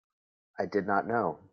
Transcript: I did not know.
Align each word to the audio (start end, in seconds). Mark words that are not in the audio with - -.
I 0.57 0.65
did 0.65 0.87
not 0.87 1.05
know. 1.07 1.41